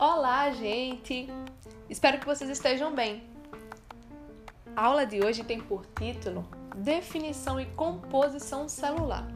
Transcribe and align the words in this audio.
Olá, 0.00 0.48
gente! 0.52 1.26
Espero 1.90 2.20
que 2.20 2.24
vocês 2.24 2.48
estejam 2.48 2.94
bem. 2.94 3.24
A 4.76 4.86
aula 4.86 5.04
de 5.04 5.24
hoje 5.24 5.42
tem 5.42 5.58
por 5.58 5.84
título 5.86 6.48
Definição 6.76 7.60
e 7.60 7.66
Composição 7.66 8.68
Celular. 8.68 9.26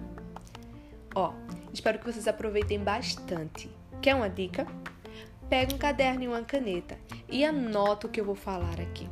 Ó, 1.16 1.32
espero 1.72 1.98
que 1.98 2.04
vocês 2.04 2.28
aproveitem 2.28 2.78
bastante. 2.78 3.68
Quer 4.00 4.14
uma 4.14 4.30
dica? 4.30 4.64
Pega 5.50 5.74
um 5.74 5.78
caderno 5.78 6.22
e 6.22 6.28
uma 6.28 6.44
caneta 6.44 6.96
e 7.28 7.44
anota 7.44 8.06
o 8.06 8.10
que 8.10 8.20
eu 8.20 8.24
vou 8.24 8.36
falar 8.36 8.80
aqui. 8.80 9.10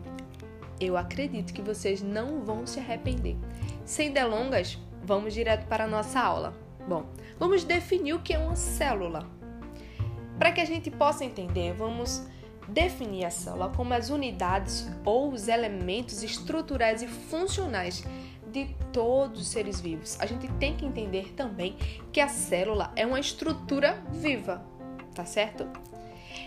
Eu 0.78 0.96
acredito 0.96 1.52
que 1.52 1.62
vocês 1.62 2.00
não 2.00 2.44
vão 2.44 2.64
se 2.64 2.78
arrepender. 2.78 3.36
Sem 3.84 4.12
delongas, 4.12 4.78
vamos 5.02 5.34
direto 5.34 5.66
para 5.66 5.82
a 5.82 5.88
nossa 5.88 6.20
aula. 6.20 6.54
Bom, 6.86 7.06
vamos 7.40 7.64
definir 7.64 8.14
o 8.14 8.22
que 8.22 8.34
é 8.34 8.38
uma 8.38 8.54
célula. 8.54 9.39
Para 10.40 10.52
que 10.52 10.60
a 10.62 10.64
gente 10.64 10.90
possa 10.90 11.22
entender, 11.22 11.74
vamos 11.74 12.26
definir 12.66 13.26
a 13.26 13.30
célula 13.30 13.68
como 13.76 13.92
as 13.92 14.08
unidades 14.08 14.88
ou 15.04 15.30
os 15.30 15.48
elementos 15.48 16.22
estruturais 16.22 17.02
e 17.02 17.06
funcionais 17.06 18.02
de 18.50 18.74
todos 18.90 19.42
os 19.42 19.48
seres 19.48 19.82
vivos. 19.82 20.18
A 20.18 20.24
gente 20.24 20.48
tem 20.52 20.74
que 20.74 20.86
entender 20.86 21.34
também 21.34 21.76
que 22.10 22.22
a 22.22 22.28
célula 22.28 22.90
é 22.96 23.04
uma 23.04 23.20
estrutura 23.20 24.02
viva, 24.10 24.64
tá 25.14 25.26
certo? 25.26 25.68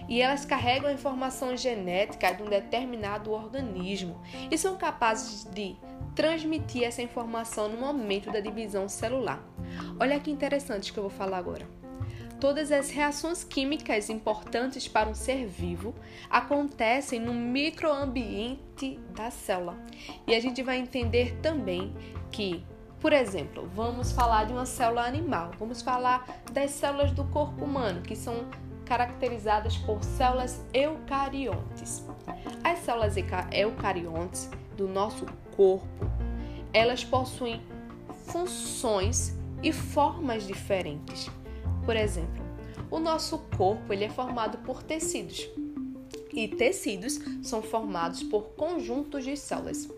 E 0.09 0.23
elas 0.23 0.43
carregam 0.43 0.89
a 0.89 0.93
informação 0.93 1.55
genética 1.55 2.33
de 2.33 2.41
um 2.41 2.49
determinado 2.49 3.31
organismo 3.31 4.19
e 4.49 4.57
são 4.57 4.75
capazes 4.75 5.45
de 5.53 5.75
transmitir 6.15 6.83
essa 6.83 7.03
informação 7.03 7.69
no 7.69 7.77
momento 7.77 8.31
da 8.31 8.39
divisão 8.39 8.89
celular. 8.89 9.47
Olha 9.99 10.19
que 10.19 10.31
interessante 10.31 10.91
que 10.91 10.97
eu 10.97 11.03
vou 11.03 11.11
falar 11.11 11.37
agora 11.37 11.82
todas 12.43 12.73
as 12.73 12.89
reações 12.89 13.41
químicas 13.41 14.09
importantes 14.09 14.85
para 14.85 15.07
um 15.07 15.15
ser 15.15 15.47
vivo 15.47 15.95
acontecem 16.29 17.17
no 17.17 17.33
microambiente 17.33 18.99
da 19.15 19.31
célula. 19.31 19.77
E 20.27 20.35
a 20.35 20.41
gente 20.41 20.61
vai 20.61 20.77
entender 20.77 21.37
também 21.41 21.95
que, 22.29 22.61
por 22.99 23.13
exemplo, 23.13 23.71
vamos 23.73 24.11
falar 24.11 24.43
de 24.43 24.51
uma 24.51 24.65
célula 24.65 25.05
animal, 25.05 25.51
vamos 25.57 25.81
falar 25.81 26.43
das 26.51 26.71
células 26.71 27.13
do 27.13 27.23
corpo 27.23 27.63
humano, 27.63 28.01
que 28.01 28.13
são 28.13 28.45
caracterizadas 28.83 29.77
por 29.77 30.03
células 30.03 30.65
eucariontes. 30.73 32.05
As 32.61 32.79
células 32.79 33.15
eucariontes 33.53 34.49
do 34.75 34.85
nosso 34.85 35.25
corpo, 35.55 36.11
elas 36.73 37.05
possuem 37.05 37.61
funções 38.27 39.33
e 39.63 39.71
formas 39.71 40.45
diferentes. 40.45 41.31
Por 41.85 41.95
exemplo, 41.95 42.43
o 42.89 42.99
nosso 42.99 43.39
corpo 43.57 43.91
ele 43.91 44.05
é 44.05 44.09
formado 44.09 44.59
por 44.59 44.83
tecidos 44.83 45.49
e 46.31 46.47
tecidos 46.47 47.19
são 47.41 47.61
formados 47.61 48.23
por 48.23 48.43
conjuntos 48.55 49.23
de 49.23 49.35
células. 49.37 49.89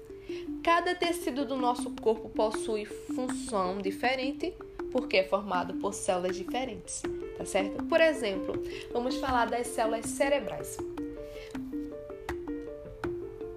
Cada 0.64 0.96
tecido 0.96 1.46
do 1.46 1.56
nosso 1.56 1.92
corpo 1.92 2.30
possui 2.30 2.86
função 2.86 3.80
diferente 3.80 4.54
porque 4.92 5.18
é 5.18 5.24
formado 5.24 5.74
por 5.76 5.94
células 5.94 6.36
diferentes, 6.36 7.04
tá 7.38 7.46
certo? 7.46 7.84
Por 7.84 8.02
exemplo, 8.02 8.54
vamos 8.92 9.18
falar 9.18 9.46
das 9.46 9.68
células 9.68 10.06
cerebrais. 10.06 10.78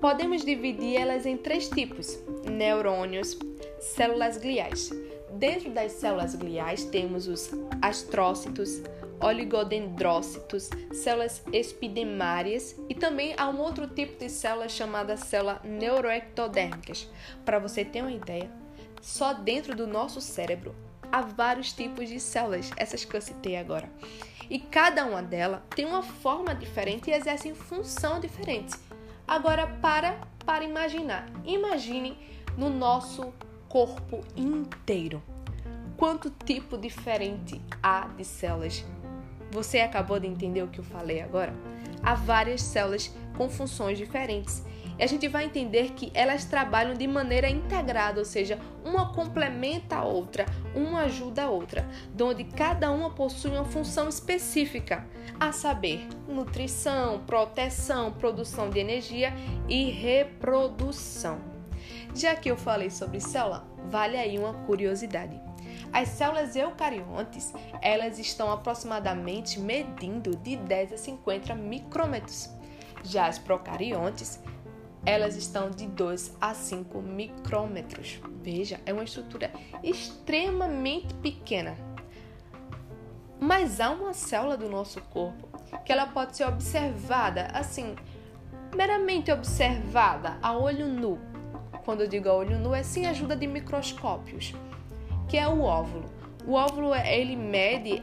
Podemos 0.01 0.45
dividir 0.45 0.97
elas 0.97 1.27
em 1.27 1.37
três 1.37 1.69
tipos: 1.69 2.19
neurônios, 2.45 3.39
células 3.79 4.37
gliais. 4.37 4.91
Dentro 5.39 5.71
das 5.71 5.93
células 5.93 6.35
gliais 6.35 6.85
temos 6.87 7.29
os 7.29 7.51
astrócitos, 7.81 8.83
oligodendrócitos, 9.21 10.69
células 10.93 11.45
epidermárias 11.53 12.75
e 12.89 12.95
também 12.95 13.37
há 13.39 13.49
um 13.49 13.61
outro 13.61 13.87
tipo 13.87 14.19
de 14.19 14.29
célula 14.29 14.69
chamada 14.69 15.17
célula 15.17 15.61
neuroectodérmicas. 15.63 17.09
Para 17.45 17.61
você 17.61 17.85
ter 17.85 18.03
uma 18.03 18.11
ideia, 18.11 18.51
só 19.01 19.33
dentro 19.33 19.77
do 19.77 19.87
nosso 19.87 20.21
cérebro 20.21 20.75
há 21.13 21.21
vários 21.21 21.73
tipos 21.73 22.09
de 22.09 22.19
células, 22.19 22.73
essas 22.77 23.05
que 23.05 23.17
eu 23.17 23.23
citei 23.23 23.57
agora. 23.57 23.89
E 24.51 24.59
cada 24.59 25.07
uma 25.07 25.23
delas 25.23 25.61
tem 25.71 25.85
uma 25.85 26.03
forma 26.03 26.53
diferente 26.53 27.11
e 27.11 27.15
exercem 27.15 27.55
função 27.55 28.19
diferente. 28.19 28.75
Agora 29.25 29.69
para 29.81 30.19
para 30.45 30.65
imaginar. 30.65 31.31
Imagine 31.45 32.19
no 32.57 32.71
nosso 32.71 33.33
corpo 33.69 34.25
inteiro. 34.37 35.23
Quanto 35.97 36.31
tipo 36.31 36.79
diferente 36.79 37.61
há 37.83 38.09
de 38.17 38.25
células? 38.25 38.85
Você 39.51 39.81
acabou 39.81 40.21
de 40.21 40.27
entender 40.27 40.63
o 40.63 40.69
que 40.69 40.79
eu 40.79 40.85
falei 40.85 41.21
agora? 41.21 41.53
Há 42.03 42.15
várias 42.15 42.63
células 42.63 43.13
com 43.37 43.49
funções 43.49 43.99
diferentes. 43.99 44.63
E 44.99 45.03
a 45.03 45.07
gente 45.07 45.29
vai 45.29 45.45
entender 45.45 45.93
que 45.93 46.11
elas 46.13 46.45
trabalham 46.45 46.95
de 46.95 47.07
maneira 47.07 47.49
integrada, 47.49 48.19
ou 48.19 48.25
seja, 48.25 48.59
uma 48.85 49.13
complementa 49.13 49.97
a 49.97 50.05
outra, 50.05 50.45
uma 50.75 51.03
ajuda 51.03 51.45
a 51.45 51.51
outra, 51.51 51.87
onde 52.21 52.45
cada 52.45 52.91
uma 52.91 53.11
possui 53.11 53.53
uma 53.53 53.65
função 53.65 54.09
específica, 54.09 55.07
a 55.39 55.53
saber, 55.53 56.09
nutrição, 56.29 57.21
proteção, 57.27 58.13
produção 58.13 58.71
de 58.71 58.81
energia 58.81 59.33
e 59.69 59.91
reprodução. 59.91 61.58
Já 62.15 62.35
que 62.35 62.51
eu 62.51 62.57
falei 62.57 62.91
sobre 62.91 63.21
célula, 63.21 63.67
vale 63.89 64.17
aí 64.17 64.39
uma 64.39 64.55
curiosidade. 64.65 65.41
As 65.93 66.09
células 66.09 66.55
eucariontes, 66.57 67.53
elas 67.81 68.19
estão 68.19 68.51
aproximadamente 68.51 69.59
medindo 69.59 70.37
de 70.37 70.57
10 70.57 70.93
a 70.93 70.99
50 70.99 71.55
micrômetros. 71.55 72.51
Já 73.03 73.27
as 73.27 73.39
procariontes, 73.39 74.41
elas 75.07 75.37
estão 75.37 75.71
de 75.71 75.87
2 75.87 76.37
a 76.41 76.53
5 76.55 77.01
micrômetros. 77.01 78.21
Veja, 78.43 78.81
é 78.85 78.93
uma 78.93 79.05
estrutura 79.05 79.51
extremamente 79.83 81.15
pequena. 81.15 81.77
Mas 83.41 83.81
há 83.81 83.91
uma 83.91 84.13
célula 84.13 84.57
do 84.57 84.69
nosso 84.69 85.01
corpo 85.03 85.49
que 85.85 85.93
ela 85.93 86.07
pode 86.07 86.37
ser 86.37 86.45
observada 86.45 87.47
assim, 87.55 87.95
meramente 88.75 89.31
observada 89.31 90.39
a 90.43 90.57
olho 90.57 90.89
nu 90.89 91.38
quando 91.89 92.03
eu 92.03 92.07
digo 92.07 92.29
a 92.29 92.35
olho 92.35 92.59
nu, 92.59 92.75
é 92.75 92.83
sem 92.83 93.07
ajuda 93.07 93.35
de 93.35 93.47
microscópios, 93.47 94.55
que 95.27 95.39
é 95.39 95.49
o 95.49 95.63
óvulo. 95.63 96.05
O 96.47 96.53
óvulo 96.53 96.95
ele 96.95 97.35
mede 97.35 98.03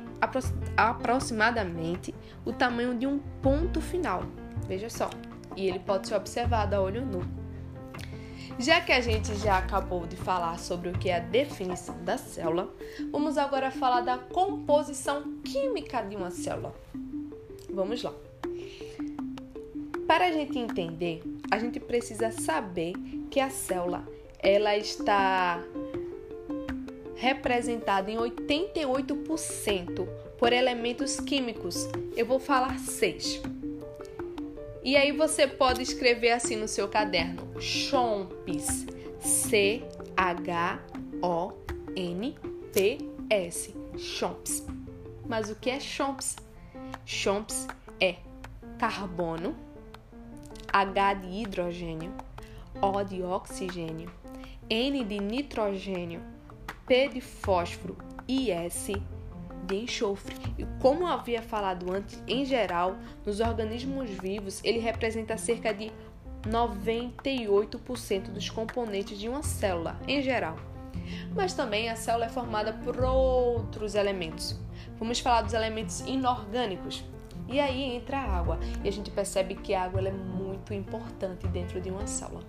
aproximadamente 0.76 2.12
o 2.44 2.52
tamanho 2.52 2.98
de 2.98 3.06
um 3.06 3.20
ponto 3.44 3.80
final. 3.80 4.24
Veja 4.68 4.90
só. 4.90 5.08
E 5.56 5.68
ele 5.68 5.78
pode 5.78 6.08
ser 6.08 6.16
observado 6.16 6.76
a 6.76 6.82
olho 6.82 7.06
nu. 7.06 7.22
Já 8.58 8.82
que 8.82 8.92
a 8.92 9.00
gente 9.00 9.36
já 9.36 9.60
acabou 9.60 10.08
de 10.08 10.16
falar 10.16 10.58
sobre 10.58 10.90
o 10.90 10.94
que 10.94 11.10
é 11.10 11.18
a 11.18 11.20
definição 11.20 11.96
da 12.04 12.18
célula, 12.18 12.74
vamos 13.12 13.38
agora 13.38 13.70
falar 13.70 14.02
da 14.02 14.18
composição 14.18 15.38
química 15.44 16.02
de 16.02 16.16
uma 16.16 16.32
célula. 16.32 16.74
Vamos 17.72 18.02
lá. 18.02 18.14
Para 20.08 20.26
a 20.26 20.32
gente 20.32 20.58
entender, 20.58 21.22
a 21.56 21.60
gente 21.60 21.80
precisa 21.80 22.32
saber 22.32 22.94
que 23.32 23.40
a 23.40 23.50
célula 23.50 24.06
ela 24.40 24.76
está 24.76 25.64
representada 27.16 28.12
em 28.12 28.18
88% 28.18 30.06
por 30.38 30.52
elementos 30.52 31.18
químicos. 31.22 31.88
Eu 32.16 32.26
vou 32.26 32.40
falar 32.40 32.78
seis. 32.78 33.42
E 34.84 34.98
aí 34.98 35.14
você 35.14 35.48
pode 35.48 35.82
escrever 35.82 36.32
assim 36.32 36.58
no 36.58 36.68
seu 36.68 36.90
caderno: 36.90 37.42
CHOMPS. 37.60 38.86
C 39.22 39.82
H 40.16 40.80
O 41.22 41.54
N 41.96 42.36
P 42.74 42.98
S. 43.30 43.74
CHOMPS. 43.98 44.68
Mas 45.26 45.50
o 45.50 45.56
que 45.56 45.70
é 45.70 45.80
CHOMPS? 45.80 46.36
CHOMPS 47.06 47.66
é 48.00 48.18
carbono, 48.78 49.56
H 50.76 51.14
de 51.14 51.28
hidrogênio, 51.30 52.14
O 52.82 53.02
de 53.02 53.24
oxigênio, 53.24 54.12
N 54.70 55.06
de 55.06 55.20
nitrogênio, 55.22 56.22
P 56.86 57.08
de 57.08 57.22
fósforo 57.22 57.98
e 58.28 58.52
S 58.52 58.92
de 59.66 59.76
enxofre. 59.78 60.36
E 60.58 60.66
como 60.82 61.04
eu 61.04 61.08
havia 61.08 61.42
falado 61.42 61.90
antes, 61.94 62.22
em 62.28 62.44
geral, 62.44 62.98
nos 63.26 63.40
organismos 63.40 64.10
vivos, 64.10 64.62
ele 64.66 64.80
representa 64.80 65.38
cerca 65.38 65.74
de 65.74 65.94
98% 66.46 68.24
dos 68.34 68.50
componentes 68.50 69.18
de 69.18 69.30
uma 69.30 69.44
célula, 69.44 69.98
em 70.06 70.22
geral. 70.22 70.58
Mas 71.34 71.54
também 71.54 71.88
a 71.88 71.96
célula 71.96 72.26
é 72.26 72.30
formada 72.30 72.74
por 72.84 73.00
outros 73.00 73.96
elementos. 73.96 74.60
Vamos 75.00 75.22
falar 75.22 75.44
dos 75.44 75.54
elementos 75.54 76.02
inorgânicos. 76.02 77.02
E 77.48 77.60
aí 77.60 77.96
entra 77.96 78.18
a 78.18 78.38
água. 78.38 78.60
E 78.84 78.88
a 78.88 78.92
gente 78.92 79.12
percebe 79.12 79.56
que 79.56 79.74
a 79.74 79.84
água 79.84 80.02
é 80.02 80.12
muito 80.12 80.74
importante 80.74 81.48
dentro 81.48 81.80
de 81.80 81.90
uma 81.90 82.08
célula. 82.08 82.44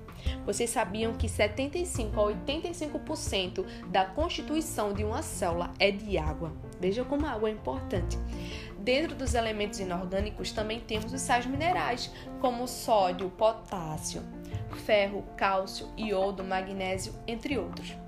Vocês 0.45 0.71
sabiam 0.71 1.15
que 1.15 1.29
75 1.29 2.21
a 2.21 2.33
85% 2.33 3.65
da 3.89 4.05
constituição 4.05 4.93
de 4.93 5.05
uma 5.05 5.23
célula 5.23 5.73
é 5.79 5.91
de 5.91 6.17
água. 6.19 6.53
Veja 6.81 7.05
como 7.05 7.27
a 7.27 7.31
água 7.31 7.49
é 7.49 7.53
importante. 7.53 8.19
dentro 8.79 9.17
dos 9.17 9.35
elementos 9.35 9.81
inorgânicos 9.81 10.53
também 10.53 10.79
temos 10.79 11.13
os 11.13 11.21
sais 11.21 11.45
minerais, 11.45 12.13
como 12.41 12.69
sódio, 12.69 13.29
potássio, 13.31 14.23
ferro, 14.85 15.25
cálcio, 15.37 15.89
iodo, 15.97 16.45
magnésio, 16.45 17.13
entre 17.27 17.59
outros. 17.59 18.06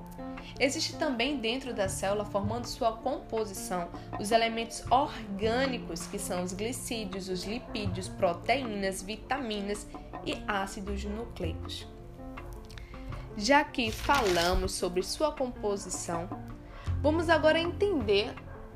Existe 0.58 0.96
também 0.96 1.38
dentro 1.38 1.72
da 1.72 1.88
célula, 1.88 2.24
formando 2.24 2.66
sua 2.66 2.92
composição, 2.92 3.88
os 4.18 4.30
elementos 4.30 4.84
orgânicos, 4.90 6.06
que 6.06 6.18
são 6.18 6.42
os 6.42 6.52
glicídios, 6.52 7.28
os 7.28 7.44
lipídios, 7.44 8.08
proteínas, 8.08 9.02
vitaminas 9.02 9.86
e 10.24 10.36
ácidos 10.46 11.04
nucleicos. 11.04 11.86
Já 13.36 13.62
que 13.62 13.92
falamos 13.92 14.72
sobre 14.72 15.02
sua 15.02 15.30
composição, 15.30 16.28
vamos 17.00 17.28
agora 17.28 17.58
entender 17.58 18.34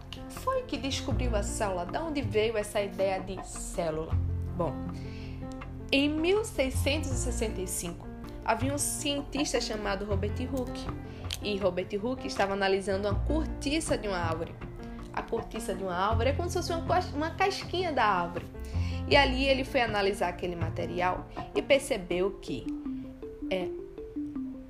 quem 0.09 0.23
foi 0.29 0.63
que 0.63 0.77
descobriu 0.77 1.35
a 1.35 1.43
célula, 1.43 1.85
de 1.85 1.99
onde 1.99 2.23
veio 2.23 2.57
essa 2.57 2.81
ideia 2.81 3.21
de 3.21 3.45
célula. 3.47 4.13
Bom, 4.57 4.73
em 5.91 6.09
1665 6.09 8.07
havia 8.45 8.73
um 8.73 8.79
cientista 8.79 9.61
chamado 9.61 10.05
Robert 10.05 10.35
Hooke 10.53 10.87
e 11.43 11.57
Robert 11.57 11.89
Hooke 12.03 12.27
estava 12.27 12.53
analisando 12.53 13.09
a 13.09 13.15
cortiça 13.15 13.97
de 13.99 14.09
uma 14.09 14.19
árvore. 14.19 14.55
A 15.13 15.23
cortiça 15.23 15.75
de 15.75 15.83
uma 15.83 15.95
árvore 15.95 16.31
é 16.31 16.33
como 16.33 16.49
se 16.49 16.55
fosse 16.55 16.73
uma, 16.73 17.01
uma 17.15 17.31
casquinha 17.31 17.93
da 17.93 18.05
árvore. 18.05 18.47
E 19.09 19.17
ali 19.17 19.47
ele 19.47 19.65
foi 19.65 19.81
analisar 19.81 20.29
aquele 20.29 20.57
material 20.57 21.27
e 21.55 21.61
percebeu 21.61 22.39
que 22.41 22.67
é, 23.51 23.69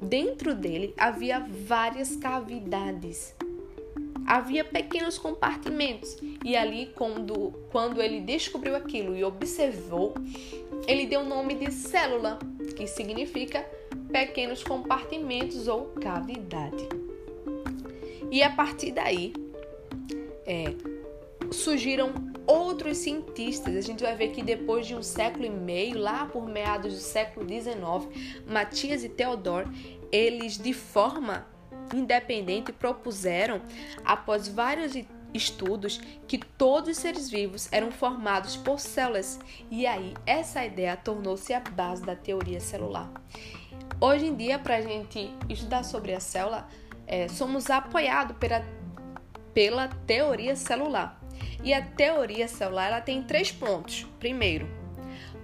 dentro 0.01 0.55
dele 0.55 0.95
havia 0.97 1.39
várias 1.39 2.17
cavidades. 2.17 3.35
Havia 4.27 4.65
pequenos 4.65 5.19
compartimentos. 5.19 6.17
E 6.45 6.57
ali, 6.57 6.93
quando, 6.97 7.53
quando 7.71 8.01
ele 8.01 8.21
descobriu 8.21 8.75
aquilo 8.75 9.17
e 9.17 9.23
observou, 9.23 10.15
ele 10.87 11.07
deu 11.07 11.21
o 11.21 11.25
nome 11.25 11.55
de 11.55 11.71
célula, 11.71 12.39
que 12.77 12.87
significa 12.87 13.65
pequenos 14.13 14.63
compartimentos 14.63 15.67
ou 15.67 15.87
cavidade. 16.01 16.89
E 18.31 18.43
a 18.43 18.51
partir 18.51 18.93
daí 18.93 19.33
é, 20.47 20.75
surgiram 21.51 22.13
outros 22.47 22.99
cientistas. 22.99 23.75
A 23.77 23.81
gente 23.81 24.03
vai 24.03 24.15
ver 24.15 24.29
que 24.29 24.43
depois 24.43 24.87
de 24.87 24.95
um 24.95 25.03
século 25.03 25.45
e 25.45 25.51
meio, 25.51 25.99
lá 25.99 26.27
por 26.27 26.47
meados 26.47 26.95
do 26.95 27.01
século 27.01 27.49
XIX, 27.49 28.45
Matias 28.47 29.05
e 29.05 29.09
Theodor, 29.09 29.67
eles 30.11 30.59
de 30.59 30.73
forma 30.73 31.47
independente 31.95 32.73
propuseram, 32.73 33.61
após 34.05 34.49
vários 34.49 34.93
estudos, 35.35 36.01
que 36.27 36.39
todos 36.39 36.91
os 36.91 36.99
seres 36.99 37.31
vivos 37.31 37.69
eram 37.73 37.91
formados 37.91 38.57
por 38.57 38.79
células. 38.79 39.39
E 39.71 39.87
aí 39.87 40.15
essa 40.27 40.65
ideia 40.65 40.97
tornou-se 40.97 41.53
a 41.53 41.61
base 41.61 42.03
da 42.03 42.15
teoria 42.15 42.61
celular. 42.61 43.11
Hoje 44.05 44.27
em 44.27 44.35
dia, 44.35 44.59
para 44.59 44.79
a 44.79 44.81
gente 44.81 45.33
estudar 45.49 45.85
sobre 45.85 46.13
a 46.13 46.19
célula, 46.19 46.67
é, 47.07 47.29
somos 47.29 47.71
apoiados 47.71 48.37
pela, 48.37 48.65
pela 49.55 49.87
teoria 49.87 50.57
celular. 50.57 51.23
E 51.63 51.73
a 51.73 51.81
teoria 51.81 52.49
celular 52.49 52.89
ela 52.89 53.01
tem 53.01 53.23
três 53.23 53.53
pontos. 53.53 54.05
Primeiro, 54.19 54.67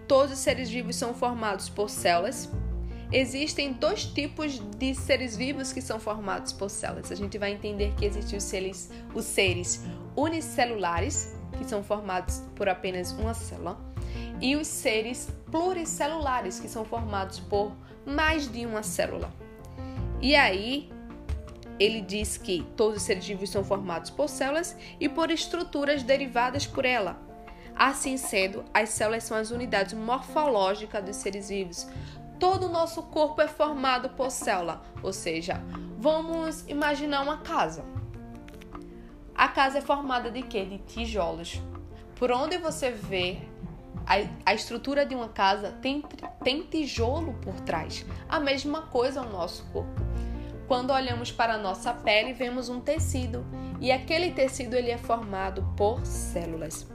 todos 0.09 0.33
os 0.33 0.41
seres 0.41 0.69
vivos 0.69 0.97
são 0.97 1.15
formados 1.15 1.69
por 1.69 1.89
células. 1.89 2.51
Existem 3.13 3.75
dois 3.75 4.05
tipos 4.07 4.59
de 4.77 4.93
seres 4.93 5.37
vivos 5.37 5.73
que 5.73 5.81
são 5.81 6.01
formados 6.01 6.53
por 6.53 6.69
células. 6.69 7.13
A 7.13 7.15
gente 7.15 7.39
vai 7.39 7.53
entender 7.53 7.95
que 7.95 8.05
existem 8.05 8.37
os 8.37 8.43
seres, 8.43 8.91
os 9.15 9.25
seres 9.25 9.85
unicelulares, 10.17 11.33
que 11.57 11.65
são 11.65 11.81
formados 11.81 12.43
por 12.57 12.69
apenas 12.69 13.13
uma 13.13 13.35
célula, 13.35 13.79
e 14.41 14.57
os 14.57 14.67
seres 14.67 15.29
pluricelulares, 15.49 16.59
que 16.59 16.69
são 16.69 16.85
formados 16.85 17.39
por 17.39 17.73
mais 18.09 18.51
de 18.51 18.65
uma 18.65 18.83
célula. 18.83 19.33
E 20.21 20.35
aí, 20.35 20.91
ele 21.79 22.01
diz 22.01 22.37
que 22.37 22.67
todos 22.77 22.97
os 22.97 23.03
seres 23.03 23.27
vivos 23.27 23.51
são 23.51 23.63
formados 23.63 24.11
por 24.11 24.29
células 24.29 24.77
e 24.99 25.09
por 25.09 25.31
estruturas 25.31 26.03
derivadas 26.03 26.67
por 26.67 26.85
ela. 26.85 27.21
Assim 27.77 28.17
sendo, 28.17 28.65
as 28.75 28.89
células 28.89 29.23
são 29.23 29.37
as 29.37 29.53
unidades 29.53 29.95
morfológicas 29.95 31.05
dos 31.05 31.17
seres 31.17 31.49
vivos. 31.49 31.87
Todo 32.41 32.67
o 32.67 32.73
nosso 32.73 33.05
corpo 33.05 33.41
é 33.41 33.47
formado 33.47 34.11
por 34.11 34.31
célula, 34.31 34.83
ou 35.03 35.13
seja, 35.13 35.63
vamos 35.97 36.67
imaginar 36.69 37.23
uma 37.23 37.39
casa. 37.39 37.85
A 39.35 39.47
casa 39.47 39.79
é 39.79 39.81
formada 39.81 40.31
de 40.31 40.43
quê? 40.43 40.65
De 40.65 40.79
tijolos. 40.79 41.63
Por 42.17 42.33
onde 42.33 42.59
você 42.59 42.91
vê 42.91 43.39
a, 44.09 44.51
a 44.51 44.55
estrutura 44.55 45.05
de 45.05 45.15
uma 45.15 45.29
casa 45.29 45.73
tem, 45.83 46.03
tem 46.43 46.63
tijolo 46.63 47.35
por 47.43 47.61
trás. 47.61 48.07
A 48.27 48.41
mesma 48.41 48.83
coisa 48.83 49.21
o 49.21 49.31
nosso 49.31 49.65
corpo. 49.67 50.01
Quando 50.67 50.93
olhamos 50.93 51.31
para 51.31 51.55
a 51.55 51.59
nossa 51.59 51.93
pele, 51.93 52.33
vemos 52.33 52.71
um 52.71 52.81
tecido 52.81 53.45
e 53.81 53.93
aquele 53.93 54.31
tecido 54.31 54.75
ele 54.75 54.91
é 54.91 54.99
formado 54.99 55.63
por 55.77 56.05
células. 56.07 56.87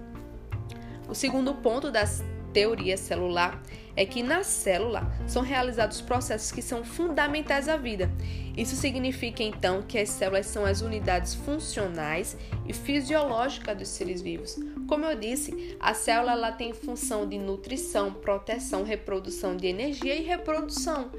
O 1.08 1.14
segundo 1.14 1.54
ponto 1.56 1.92
das 1.92 2.24
teoria 2.52 2.96
celular 2.96 3.62
é 3.96 4.06
que 4.06 4.24
na 4.24 4.44
célula 4.44 5.12
são 5.28 5.42
realizados 5.42 6.02
processos 6.02 6.52
que 6.52 6.62
são 6.62 6.84
fundamentais 6.84 7.68
à 7.68 7.78
vida. 7.78 8.12
Isso 8.56 8.76
significa 8.76 9.44
então 9.44 9.82
que 9.82 9.98
as 9.98 10.10
células 10.10 10.46
são 10.46 10.66
as 10.66 10.82
unidades 10.82 11.34
funcionais 11.34 12.38
e 12.68 12.74
fisiológicas 12.74 13.78
dos 13.78 13.88
seres 13.88 14.22
vivos. 14.22 14.58
Como 14.88 15.06
eu 15.06 15.18
disse, 15.18 15.76
a 15.80 15.94
célula 15.94 16.34
ela 16.34 16.52
tem 16.52 16.74
função 16.74 17.28
de 17.28 17.38
nutrição, 17.38 18.14
proteção, 18.14 18.84
reprodução 18.84 19.56
de 19.56 19.68
energia 19.68 20.16
e 20.16 20.22
reprodução. 20.22 21.12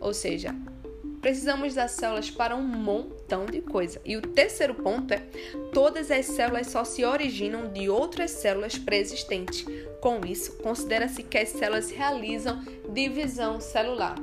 Ou 0.00 0.12
seja, 0.12 0.54
Precisamos 1.24 1.72
das 1.72 1.92
células 1.92 2.30
para 2.30 2.54
um 2.54 2.62
montão 2.62 3.46
de 3.46 3.62
coisa. 3.62 3.98
E 4.04 4.14
o 4.14 4.20
terceiro 4.20 4.74
ponto 4.74 5.14
é: 5.14 5.22
todas 5.72 6.10
as 6.10 6.26
células 6.26 6.66
só 6.66 6.84
se 6.84 7.02
originam 7.02 7.72
de 7.72 7.88
outras 7.88 8.30
células 8.30 8.76
pré-existentes. 8.76 9.64
Com 10.02 10.20
isso, 10.26 10.58
considera-se 10.58 11.22
que 11.22 11.38
as 11.38 11.48
células 11.48 11.90
realizam 11.90 12.62
divisão 12.92 13.58
celular. 13.58 14.16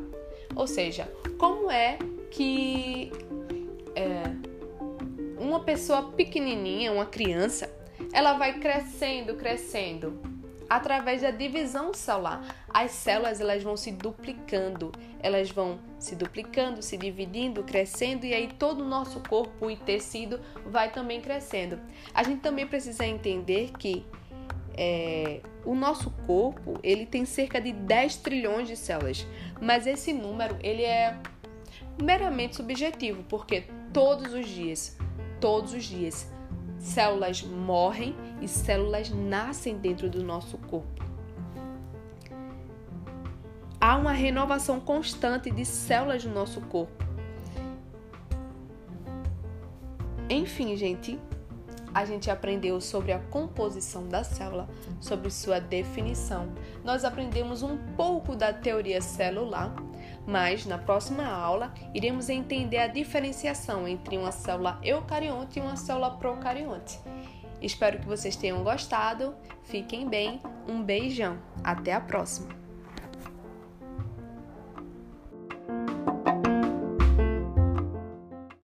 Ou 0.55 0.67
seja, 0.67 1.11
como 1.39 1.71
é 1.71 1.97
que 2.29 3.11
é, 3.95 4.21
uma 5.39 5.61
pessoa 5.61 6.11
pequenininha, 6.11 6.91
uma 6.91 7.07
criança, 7.07 7.67
ela 8.13 8.33
vai 8.33 8.59
crescendo, 8.59 9.35
crescendo 9.35 10.41
através 10.69 11.21
da 11.21 11.31
divisão 11.31 11.93
celular. 11.93 12.41
As 12.69 12.91
células 12.91 13.41
elas 13.41 13.61
vão 13.61 13.75
se 13.75 13.91
duplicando, 13.91 14.91
elas 15.19 15.51
vão 15.51 15.77
se 15.99 16.15
duplicando, 16.15 16.81
se 16.81 16.97
dividindo, 16.97 17.61
crescendo 17.61 18.25
e 18.25 18.33
aí 18.33 18.47
todo 18.47 18.81
o 18.81 18.87
nosso 18.87 19.19
corpo 19.19 19.69
e 19.69 19.75
tecido 19.75 20.39
vai 20.65 20.89
também 20.89 21.19
crescendo. 21.19 21.77
A 22.13 22.23
gente 22.23 22.39
também 22.39 22.65
precisa 22.65 23.05
entender 23.05 23.71
que 23.77 24.05
é, 24.73 25.41
o 25.65 25.75
nosso 25.75 26.09
corpo 26.25 26.79
ele 26.81 27.05
tem 27.05 27.25
cerca 27.25 27.59
de 27.59 27.73
10 27.73 28.15
trilhões 28.17 28.69
de 28.69 28.77
células, 28.77 29.27
mas 29.59 29.85
esse 29.85 30.13
número 30.13 30.57
ele 30.63 30.83
é 30.83 31.17
meramente 32.01 32.55
subjetivo, 32.55 33.23
porque 33.23 33.65
todos 33.91 34.33
os 34.33 34.47
dias, 34.47 34.97
todos 35.41 35.73
os 35.73 35.83
dias 35.83 36.31
Células 36.81 37.43
morrem 37.43 38.15
e 38.41 38.47
células 38.47 39.11
nascem 39.11 39.77
dentro 39.77 40.09
do 40.09 40.23
nosso 40.23 40.57
corpo. 40.57 41.05
Há 43.79 43.95
uma 43.97 44.11
renovação 44.11 44.79
constante 44.79 45.51
de 45.51 45.63
células 45.63 46.25
no 46.25 46.33
nosso 46.33 46.59
corpo. 46.61 47.05
Enfim, 50.27 50.75
gente, 50.75 51.19
a 51.93 52.03
gente 52.03 52.31
aprendeu 52.31 52.81
sobre 52.81 53.11
a 53.11 53.19
composição 53.19 54.07
da 54.07 54.23
célula, 54.23 54.67
sobre 54.99 55.29
sua 55.29 55.59
definição. 55.59 56.51
Nós 56.83 57.05
aprendemos 57.05 57.61
um 57.61 57.77
pouco 57.95 58.35
da 58.35 58.51
teoria 58.51 59.01
celular 59.01 59.73
mas 60.25 60.65
na 60.65 60.77
próxima 60.77 61.25
aula 61.25 61.73
iremos 61.93 62.29
entender 62.29 62.77
a 62.77 62.87
diferenciação 62.87 63.87
entre 63.87 64.17
uma 64.17 64.31
célula 64.31 64.79
eucarionte 64.83 65.59
e 65.59 65.61
uma 65.61 65.75
célula 65.75 66.11
procarionte. 66.11 66.99
Espero 67.61 67.99
que 67.99 68.07
vocês 68.07 68.35
tenham 68.35 68.63
gostado. 68.63 69.35
Fiquem 69.63 70.09
bem. 70.09 70.41
Um 70.67 70.81
beijão. 70.81 71.37
Até 71.63 71.93
a 71.93 72.01
próxima. 72.01 72.60